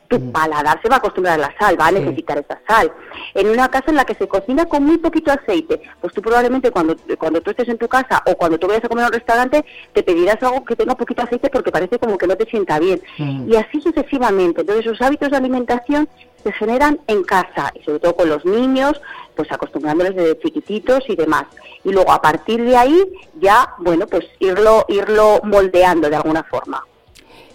[0.07, 2.91] tu paladar se va a acostumbrar a la sal, va a necesitar esa sal.
[3.33, 6.71] En una casa en la que se cocina con muy poquito aceite, pues tú probablemente
[6.71, 9.13] cuando, cuando tú estés en tu casa o cuando tú vayas a comer a un
[9.13, 12.79] restaurante, te pedirás algo que tenga poquito aceite porque parece como que no te sienta
[12.79, 13.01] bien.
[13.17, 13.51] Mm.
[13.51, 14.61] Y así sucesivamente.
[14.61, 16.07] Entonces, esos hábitos de alimentación
[16.43, 19.01] se generan en casa y sobre todo con los niños,
[19.35, 21.45] pues acostumbrándoles desde chiquititos y demás.
[21.83, 23.03] Y luego a partir de ahí
[23.39, 26.85] ya, bueno, pues irlo, irlo moldeando de alguna forma.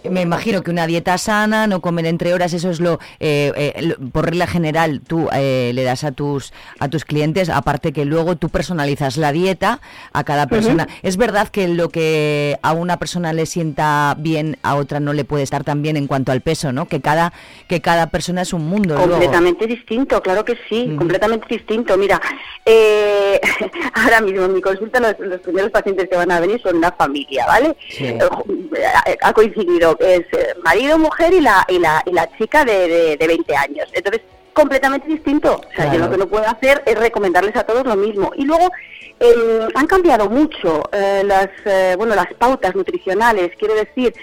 [0.09, 3.81] Me imagino que una dieta sana, no comer entre horas, eso es lo, eh, eh,
[3.81, 8.05] lo- por regla general, tú eh, le das a tus a tus clientes, aparte que
[8.05, 9.79] luego tú personalizas la dieta
[10.11, 10.87] a cada persona.
[11.03, 15.23] Es verdad que lo que a una persona le sienta bien, a otra no le
[15.25, 16.87] puede estar tan bien en cuanto al peso, ¿no?
[16.87, 17.31] Que cada
[17.67, 18.95] que cada persona es un mundo.
[18.95, 19.11] luego.
[19.11, 21.97] Completamente distinto, claro que sí, completamente distinto.
[21.97, 22.19] Mira,
[22.65, 23.39] eh,
[23.93, 26.91] ahora mismo en mi consulta los, los primeros pacientes que van a venir son una
[26.91, 27.75] familia, ¿vale?
[27.89, 28.05] Sí.
[28.05, 28.19] Eh,
[29.21, 29.33] ha- ha
[29.99, 33.55] es eh, marido, mujer y la, y la, y la chica de, de, de 20
[33.55, 33.89] años.
[33.93, 34.21] Entonces,
[34.53, 35.55] completamente distinto.
[35.55, 38.31] O sea, yo lo que no puedo hacer es recomendarles a todos lo mismo.
[38.35, 38.69] Y luego
[39.19, 43.51] eh, han cambiado mucho eh, las, eh, bueno, las pautas nutricionales.
[43.57, 44.13] Quiero decir,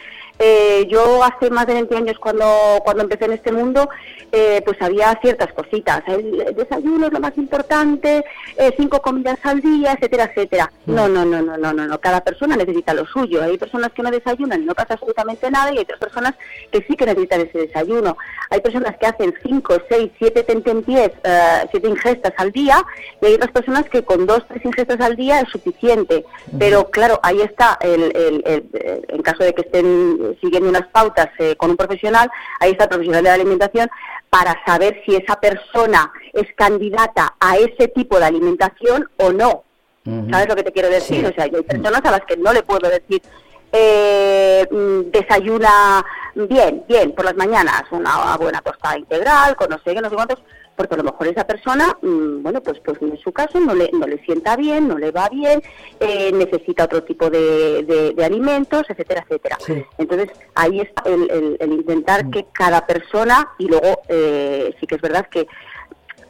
[0.41, 2.47] eh, yo hace más de 20 años cuando,
[2.82, 3.88] cuando empecé en este mundo,
[4.32, 6.03] eh, pues había ciertas cositas.
[6.09, 8.24] El desayuno es lo más importante,
[8.57, 10.72] eh, cinco comidas al día, etcétera, etcétera.
[10.86, 12.01] No, no, no, no, no, no, no.
[12.01, 13.43] Cada persona necesita lo suyo.
[13.43, 16.34] Hay personas que no desayunan y no pasa absolutamente nada y hay otras personas
[16.72, 18.16] que sí que necesitan ese desayuno.
[18.51, 22.82] Hay personas que hacen cinco, seis, siete tentempiés, eh, siete ingestas al día
[23.20, 26.24] y hay otras personas que con dos, tres ingestas al día es suficiente.
[26.59, 31.28] Pero claro, ahí está, el, el- el- en caso de que estén siguiendo unas pautas
[31.39, 33.89] eh, con un profesional, ahí está el profesional de la alimentación
[34.28, 39.64] para saber si esa persona es candidata a ese tipo de alimentación o no.
[40.31, 41.24] ¿Sabes lo que te quiero decir?
[41.26, 43.20] O sea, hay personas a las que no le puedo decir,
[43.73, 46.05] eh, mm, desayuna
[46.35, 50.14] bien, bien, por las mañanas, una buena tostada integral, con no sé qué, no sé
[50.14, 50.43] cuántos,
[50.77, 53.91] porque a lo mejor esa persona, mm, bueno, pues pues en su caso no le,
[53.93, 55.61] no le sienta bien, no le va bien,
[55.99, 59.59] eh, necesita otro tipo de, de- de alimentos, etcétera, etcétera.
[59.99, 64.95] Entonces, ahí está el, el- el intentar que cada persona, y luego eh, sí que
[64.95, 65.47] es verdad que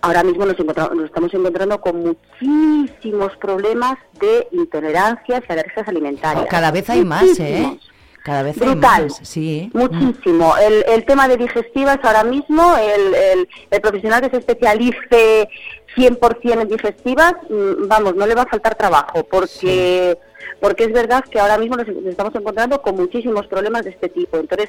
[0.02, 6.46] ahora mismo nos, nos estamos encontrando con muchísimos problemas de intolerancias y alergias alimentarias.
[6.48, 7.78] Cada vez hay más, ¿eh?
[8.22, 8.74] Cada vez Brutal.
[9.02, 9.20] hay más.
[9.22, 9.70] Sí.
[9.72, 10.54] Muchísimo.
[10.58, 15.48] El, el tema de digestivas ahora mismo, el, el- el profesional que se especialice
[15.96, 20.18] 100% en digestivas, mm, vamos, no le va a faltar trabajo, porque
[20.60, 24.10] porque es verdad que ahora mismo nos, nos estamos encontrando con muchísimos problemas de este
[24.10, 24.36] tipo.
[24.36, 24.68] Entonces,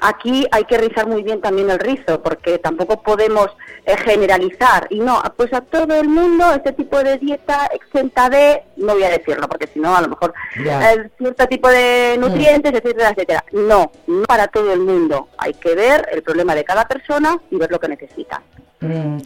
[0.00, 3.48] aquí hay que rizar muy bien también el rizo, porque tampoco podemos
[3.86, 4.86] eh, generalizar.
[4.90, 9.04] Y no, pues a todo el mundo este tipo de dieta exenta de, no voy
[9.04, 13.44] a decirlo, porque si no, a lo mejor eh, cierto tipo de nutrientes, etcétera, etcétera.
[13.52, 15.28] No, no para todo el mundo.
[15.38, 18.42] Hay que ver el problema de cada persona y ver lo que necesita.
[18.80, 19.18] Mm.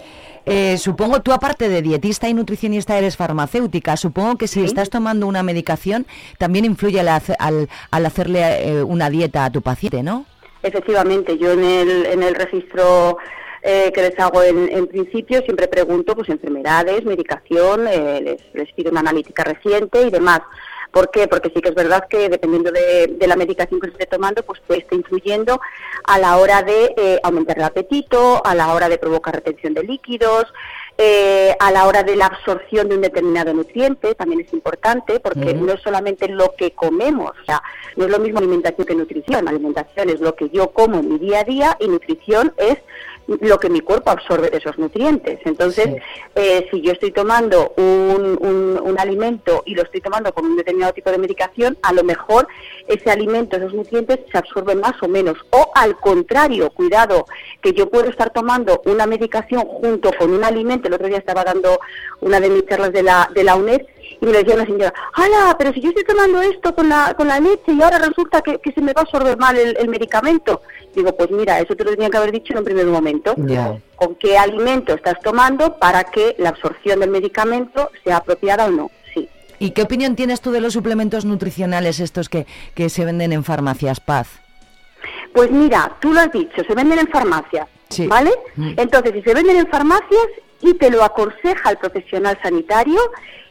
[0.50, 5.26] Eh, supongo, tú aparte de dietista y nutricionista eres farmacéutica, supongo que si estás tomando
[5.26, 6.06] una medicación
[6.38, 10.24] también influye al, al hacerle eh, una dieta a tu paciente, ¿no?
[10.68, 13.16] Efectivamente, yo en el, en el registro
[13.62, 18.90] eh, que les hago en, principio siempre pregunto pues enfermedades, medicación, eh, les, les pido
[18.90, 20.40] una analítica reciente y demás.
[20.90, 21.28] ¿Por qué?
[21.28, 24.80] Porque sí que es verdad que dependiendo de, la medicación que esté tomando, pues puede
[24.80, 25.60] estar influyendo
[26.04, 29.84] a la hora de eh, aumentar el apetito, a la hora de provocar retención de
[29.84, 30.44] líquidos,
[31.00, 35.54] eh, a la hora de la absorción de un determinado nutriente, también es importante, porque
[35.54, 37.62] no es solamente lo que comemos, o sea,
[37.94, 39.46] no es lo mismo alimentación que nutrición.
[39.46, 42.78] Alimentación es lo que yo como en mi día a día y nutrición es
[43.40, 45.38] lo que mi cuerpo absorbe de esos nutrientes.
[45.44, 45.86] Entonces,
[46.34, 50.56] eh, si yo estoy tomando un, un- un alimento y lo estoy tomando con un
[50.56, 52.48] determinado tipo de medicación, a lo mejor
[52.86, 55.36] ese alimento, esos nutrientes se absorben más o menos.
[55.50, 57.26] O al contrario, cuidado,
[57.60, 60.88] que yo puedo estar tomando una medicación junto con un alimento.
[60.88, 61.78] El otro día estaba dando
[62.20, 63.82] una de mis charlas de la, de la UNED
[64.20, 65.56] y me decía una señora, ¡Hala!
[65.58, 68.58] Pero si yo estoy tomando esto con la, con la leche y ahora resulta que,
[68.58, 70.62] que se me va a absorber mal el, el medicamento.
[70.94, 73.34] Digo, pues mira, eso te lo tenía que haber dicho en un primer momento.
[73.96, 78.90] Con qué alimento estás tomando para que la absorción del medicamento sea apropiada o no.
[79.14, 79.28] Sí.
[79.60, 83.44] ¿Y qué opinión tienes tú de los suplementos nutricionales estos que, que se venden en
[83.44, 84.28] farmacias, Paz?
[85.32, 88.06] Pues mira, tú lo has dicho, se venden en farmacias, Sí.
[88.06, 88.30] ¿vale?
[88.56, 88.72] Mm.
[88.76, 90.26] Entonces, si se venden en farmacias
[90.60, 93.00] y te lo aconseja el profesional sanitario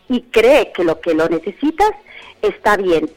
[0.10, 1.91] y cree que lo que lo necesitas
[2.41, 3.10] está bien.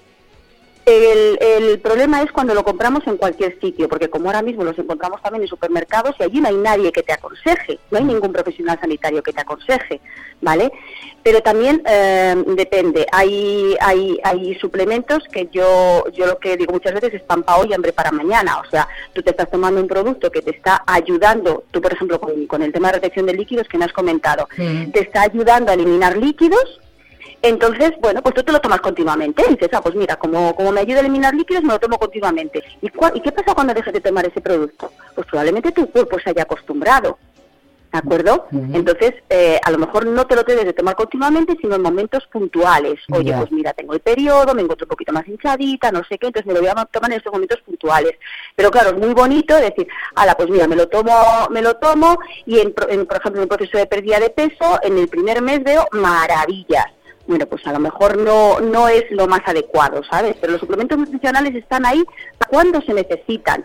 [0.91, 4.77] El, el problema es cuando lo compramos en cualquier sitio, porque como ahora mismo los
[4.77, 8.33] encontramos también en supermercados y allí no hay nadie que te aconseje, no hay ningún
[8.33, 10.01] profesional sanitario que te aconseje,
[10.41, 10.73] ¿vale?
[11.23, 16.95] Pero también eh, depende, hay, hay, hay suplementos que yo, yo lo que digo muchas
[16.95, 19.81] veces es pan pa' hoy y hambre para mañana, o sea, tú te estás tomando
[19.81, 23.27] un producto que te está ayudando, tú por ejemplo con, con el tema de retención
[23.27, 26.81] de líquidos que me has comentado, te está ayudando a eliminar líquidos,
[27.43, 29.43] entonces, bueno, pues tú te lo tomas continuamente.
[29.49, 31.99] Y dices, ah, pues mira, como, como me ayuda a eliminar líquidos, me lo tomo
[31.99, 32.63] continuamente.
[32.83, 34.93] ¿Y, cua- ¿Y qué pasa cuando dejes de tomar ese producto?
[35.15, 37.19] Pues probablemente tu cuerpo se haya acostumbrado.
[37.93, 38.47] ¿De acuerdo?
[38.77, 42.25] Entonces, eh, a lo mejor no te lo debes de tomar continuamente, sino en momentos
[42.31, 43.01] puntuales.
[43.11, 46.29] Oye, pues mira, tengo el periodo, me encuentro un poquito más hinchadita, no sé qué,
[46.29, 48.13] entonces me lo voy a tomar en estos momentos puntuales.
[48.55, 51.13] Pero claro, es muy bonito decir, ala, pues mira, me lo tomo,
[51.51, 52.17] me lo tomo
[52.47, 55.43] y, en, en, por ejemplo, en un proceso de pérdida de peso, en el primer
[55.43, 56.87] mes veo maravillas.
[57.31, 60.35] Bueno, pues a lo mejor no, no es lo más adecuado, ¿sabes?
[60.41, 62.05] Pero los suplementos nutricionales están ahí
[62.49, 63.65] cuando se necesitan.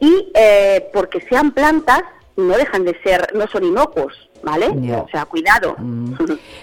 [0.00, 2.02] Y eh, porque sean plantas,
[2.34, 4.25] no dejan de ser, no son inocuos.
[4.42, 4.68] ¿Vale?
[4.68, 5.76] O sea, cuidado.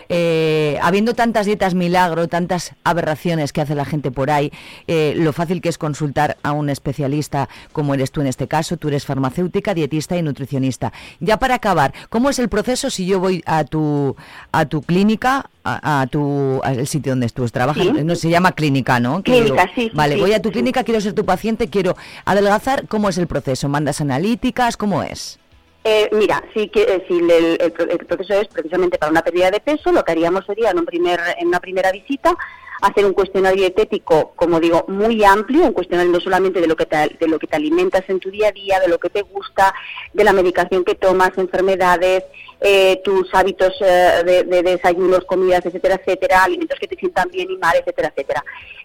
[0.10, 4.52] Eh, habiendo tantas dietas milagro, tantas aberraciones que hace la gente por ahí,
[4.86, 8.78] eh, lo fácil que es consultar a un especialista como eres tú en este caso,
[8.78, 10.92] tú eres farmacéutica, dietista y nutricionista.
[11.20, 14.16] Ya para acabar, ¿cómo es el proceso si yo voy a tu
[14.52, 17.84] a tu clínica, a, a tu al sitio donde tú trabajas?
[17.84, 17.92] Sí.
[18.04, 19.24] No se llama clínica, ¿no?
[19.24, 20.22] Clínica, sí, sí, Vale, sí.
[20.22, 21.96] voy a tu clínica, quiero ser tu paciente, quiero
[22.26, 23.70] adelgazar, ¿cómo es el proceso?
[23.70, 24.78] ¿Mandas analíticas?
[24.78, 25.40] ¿Cómo es?
[25.84, 29.92] Eh, mira, que eh, si el, el proceso es precisamente para una pérdida de peso,
[29.92, 32.38] lo que haríamos sería en, un primer, en una primera visita
[32.82, 36.86] hacer un cuestionario dietético, como digo, muy amplio, un cuestionario no solamente de lo que
[36.86, 39.22] te, de lo que te alimentas en tu día a día, de lo que te
[39.22, 39.74] gusta,
[40.14, 42.24] de la medicación que tomas, enfermedades,
[42.62, 47.52] eh, tus hábitos eh, de, de desayunos, comidas, etcétera, etcétera, alimentos que te sientan bien
[47.52, 48.44] y mal, etcétera, etcétera.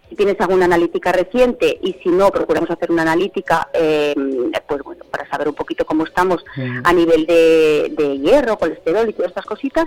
[0.08, 4.14] Si tienes alguna analítica reciente y si no, procuramos hacer una analítica, eh,
[4.66, 6.42] pues bueno, para saber un poquito cómo estamos
[6.82, 9.86] a nivel de, de hierro, colesterol y todas estas cositas.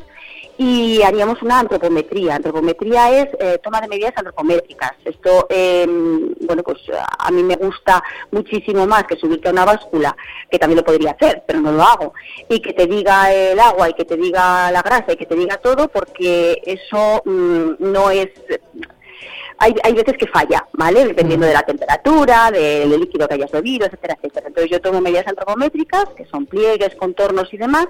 [0.57, 2.35] Y haríamos una antropometría.
[2.35, 4.91] Antropometría es eh, toma de medidas antropométricas.
[5.05, 5.87] Esto, eh,
[6.41, 6.79] bueno, pues
[7.17, 10.15] a mí me gusta muchísimo más que subirte a una báscula,
[10.49, 12.13] que también lo podría hacer, pero no lo hago,
[12.49, 15.35] y que te diga el agua y que te diga la grasa y que te
[15.35, 18.29] diga todo, porque eso mm, no es
[19.61, 21.05] hay, hay veces que falla, ¿vale?
[21.05, 24.47] Dependiendo de la temperatura, del líquido que hayas bebido, etcétera, etcétera.
[24.47, 27.87] Entonces yo tomo medidas antropométricas, que son pliegues, contornos y demás,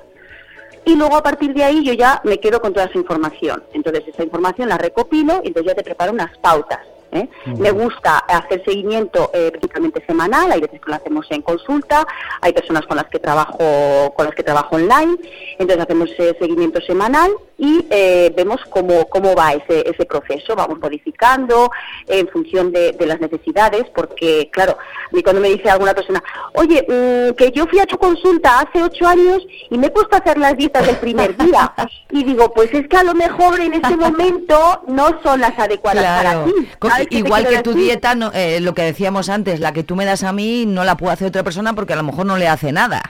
[0.85, 3.63] y luego a partir de ahí yo ya me quedo con toda esa información.
[3.73, 6.79] Entonces esa información la recopilo y entonces ya te preparo unas pautas.
[7.11, 7.27] ¿eh?
[7.57, 12.05] Me gusta hacer seguimiento eh, prácticamente semanal, hay veces que lo hacemos en consulta,
[12.41, 15.17] hay personas con las que trabajo con las que trabajo online,
[15.57, 17.31] entonces hacemos eh, seguimiento semanal
[17.63, 21.69] y eh, vemos cómo, cómo va ese, ese proceso, vamos modificando
[22.07, 24.79] en función de, de las necesidades, porque claro,
[25.23, 26.23] cuando me dice alguna persona,
[26.55, 30.15] oye, mm, que yo fui a tu consulta hace ocho años y me he puesto
[30.15, 31.71] a hacer las dietas del primer día,
[32.09, 36.03] y digo, pues es que a lo mejor en este momento no son las adecuadas
[36.03, 36.51] para ti.
[36.79, 37.85] Co- ¿sabes qué te Igual que tu decir?
[37.85, 40.83] dieta, no- eh, lo que decíamos antes, la que tú me das a mí no
[40.83, 43.03] la puede hacer otra persona porque a lo mejor no le hace nada.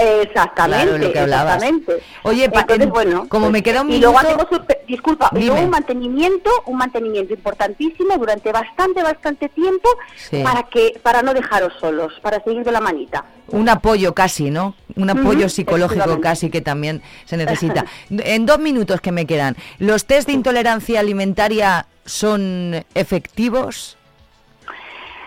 [0.00, 1.56] Exactamente, Claro, lo que hablabas.
[1.56, 2.02] exactamente.
[2.22, 4.80] Oye, pa- Entonces, en- como como me queda un Y luego minuto- hacemos, un pe-
[4.88, 10.42] disculpa, y luego un mantenimiento, un mantenimiento importantísimo durante bastante, bastante tiempo Sí.
[10.42, 13.24] para que, para no dejaros solos, para seguir de la manita.
[13.48, 14.74] Un apoyo casi, ¿no?
[14.96, 17.84] Un apoyo psicológico casi que también se necesita.
[18.10, 23.96] En dos minutos que me quedan, ¿los test de intolerancia alimentaria son efectivos?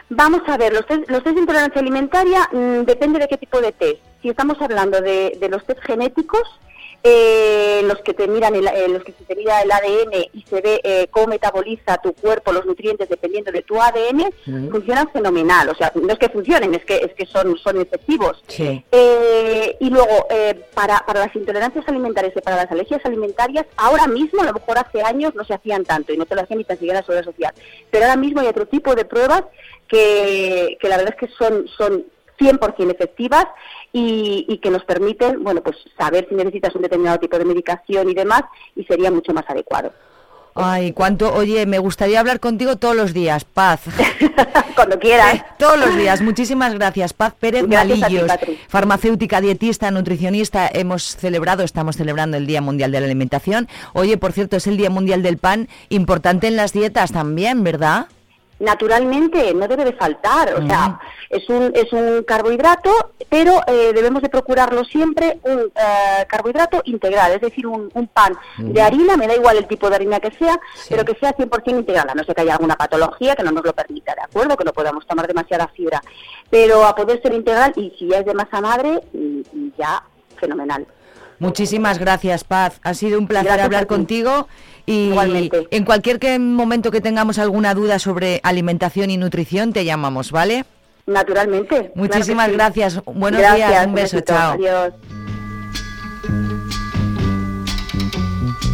[0.09, 3.59] Vamos a ver, los test, los test de intolerancia alimentaria mm, depende de qué tipo
[3.61, 3.99] de test.
[4.23, 6.41] Si estamos hablando de, de los test genéticos,
[7.03, 10.41] eh, los que te miran el, eh, los que se te mira el ADN y
[10.43, 14.31] se ve eh, cómo metaboliza tu cuerpo los nutrientes dependiendo de tu ADN,
[14.71, 15.67] funcionan fenomenal.
[15.67, 18.41] O sea, no es que funcionen, es que es que son son efectivos.
[18.47, 18.85] Sí.
[18.89, 24.07] Eh, y luego, eh, para, para las intolerancias alimentarias y para las alergias alimentarias, ahora
[24.07, 26.59] mismo, a lo mejor hace años no se hacían tanto y no te lo hacían
[26.59, 27.53] ni tan siquiera la seguridad social.
[27.91, 29.43] Pero ahora mismo hay otro tipo de pruebas
[29.89, 32.05] que, que la verdad es que son, son
[32.39, 33.45] 100% efectivas
[33.91, 38.09] y, y que nos permiten, bueno, pues saber si necesitas un determinado tipo de medicación
[38.09, 38.43] y demás
[38.75, 39.91] y sería mucho más adecuado.
[40.55, 43.81] Ay, cuánto, oye, me gustaría hablar contigo todos los días, Paz.
[44.75, 45.43] Cuando quieras.
[45.57, 46.21] todos los días.
[46.21, 50.69] Muchísimas gracias, Paz Pérez Gracias ti, farmacéutica, dietista, nutricionista.
[50.71, 53.67] Hemos celebrado, estamos celebrando el Día Mundial de la Alimentación.
[53.93, 58.07] Oye, por cierto, es el Día Mundial del Pan, importante en las dietas también, ¿verdad?
[58.63, 60.99] Naturalmente no debe de faltar, o sea,
[61.29, 67.31] es un es un carbohidrato, pero eh, debemos de procurarlo siempre un eh, carbohidrato integral,
[67.33, 70.31] es decir, un, un pan de harina, me da igual el tipo de harina que
[70.31, 70.87] sea, Sí.
[70.89, 73.63] pero que sea 100% integral, a no ser que haya alguna patología que no nos
[73.65, 74.55] lo permita, ¿de acuerdo?
[74.57, 76.01] Que no podamos tomar demasiada fibra,
[76.49, 80.03] pero a poder ser integral y si ya es de masa madre, mm, ya
[80.39, 80.85] fenomenal.
[81.39, 82.79] Muchísimas gracias, Paz.
[82.83, 83.87] Ha sido un placer Gracias hablar ti.
[84.85, 85.67] Y Igualmente.
[85.71, 90.65] en cualquier que- momento que tengamos alguna duda sobre alimentación y nutrición te llamamos, ¿vale?
[91.05, 91.91] Naturalmente.
[91.95, 92.79] Muchísimas claro que sí.
[92.79, 93.05] gracias.
[93.05, 94.33] Buenos Gracias, días, un beso, besito.
[94.33, 94.51] chao.
[94.53, 94.93] Adiós.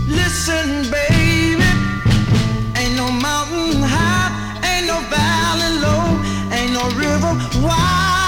[0.08, 1.64] Listen, baby,
[2.76, 4.32] ain't no mountain high,
[4.64, 7.34] ain't no valley low, ain't no river
[7.64, 8.19] wide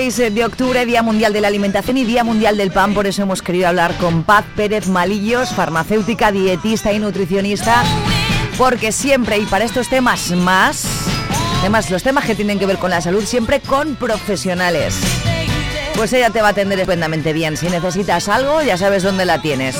[0.00, 3.06] 6 eh, de octubre, Día Mundial de la Alimentación y Día Mundial del Pan, por
[3.06, 7.82] eso hemos querido hablar con Paz Pérez Malillos, farmacéutica, dietista y nutricionista,
[8.56, 10.86] porque siempre y para estos temas más,
[11.60, 14.98] temas, los temas que tienen que ver con la salud, siempre con profesionales.
[15.96, 17.58] Pues ella te va a atender estupendamente bien.
[17.58, 19.76] Si necesitas algo, ya sabes dónde la tienes.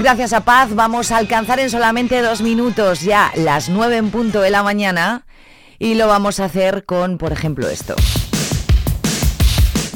[0.00, 4.40] Gracias a Paz, vamos a alcanzar en solamente dos minutos ya las 9 en punto
[4.40, 5.22] de la mañana
[5.78, 7.94] y lo vamos a hacer con, por ejemplo, esto.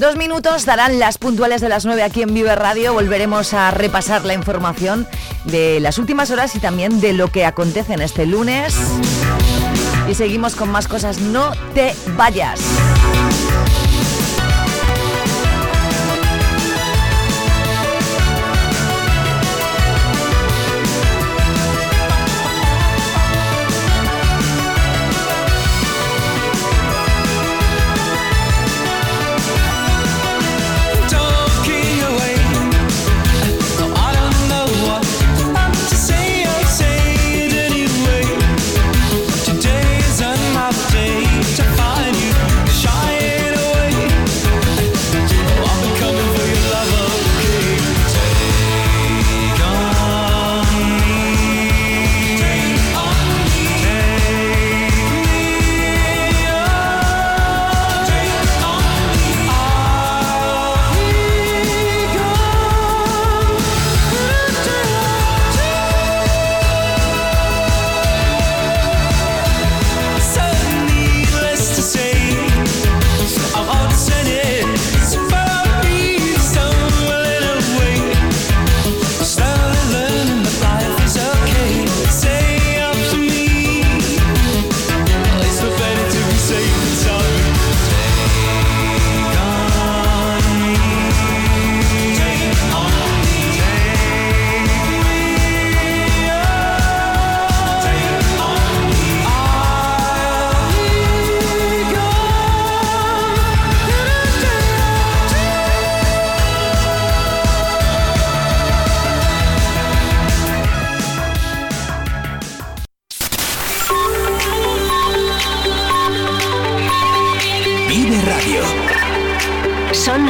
[0.01, 2.95] Dos minutos darán las puntuales de las 9 aquí en Vive Radio.
[2.95, 5.07] Volveremos a repasar la información
[5.45, 8.75] de las últimas horas y también de lo que acontece en este lunes.
[10.09, 11.21] Y seguimos con más cosas.
[11.21, 12.61] No te vayas.